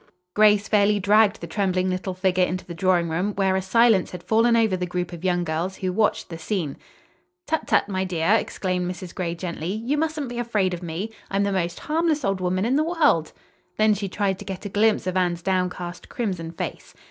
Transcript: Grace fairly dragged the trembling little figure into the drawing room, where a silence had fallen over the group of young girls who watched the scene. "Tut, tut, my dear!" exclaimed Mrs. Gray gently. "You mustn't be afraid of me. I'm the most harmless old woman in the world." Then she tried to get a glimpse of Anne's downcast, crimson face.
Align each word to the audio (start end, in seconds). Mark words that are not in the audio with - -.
Grace 0.33 0.67
fairly 0.67 0.99
dragged 0.99 1.41
the 1.41 1.45
trembling 1.45 1.87
little 1.91 2.15
figure 2.15 2.43
into 2.43 2.65
the 2.65 2.73
drawing 2.73 3.07
room, 3.07 3.35
where 3.35 3.55
a 3.55 3.61
silence 3.61 4.09
had 4.09 4.23
fallen 4.23 4.55
over 4.57 4.75
the 4.75 4.87
group 4.87 5.13
of 5.13 5.23
young 5.23 5.43
girls 5.43 5.75
who 5.75 5.93
watched 5.93 6.29
the 6.29 6.39
scene. 6.39 6.75
"Tut, 7.45 7.67
tut, 7.67 7.87
my 7.87 8.03
dear!" 8.03 8.33
exclaimed 8.33 8.91
Mrs. 8.91 9.13
Gray 9.13 9.35
gently. 9.35 9.73
"You 9.85 9.99
mustn't 9.99 10.29
be 10.29 10.39
afraid 10.39 10.73
of 10.73 10.81
me. 10.81 11.11
I'm 11.29 11.43
the 11.43 11.51
most 11.51 11.81
harmless 11.81 12.25
old 12.25 12.41
woman 12.41 12.65
in 12.65 12.77
the 12.77 12.83
world." 12.83 13.31
Then 13.77 13.93
she 13.93 14.09
tried 14.09 14.39
to 14.39 14.45
get 14.45 14.65
a 14.65 14.69
glimpse 14.69 15.05
of 15.05 15.15
Anne's 15.15 15.43
downcast, 15.43 16.09
crimson 16.09 16.49
face. 16.51 16.95